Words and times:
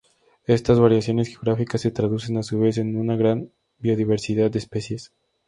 Estas 0.47 0.79
variaciones 0.79 1.27
geográficas 1.29 1.81
se 1.81 1.91
traducen 1.91 2.35
a 2.37 2.41
su 2.41 2.59
vez 2.59 2.79
en 2.79 2.95
una 2.97 3.15
gran 3.15 3.51
biodiversidad 3.77 4.49
de 4.49 4.57
especies. 4.57 5.11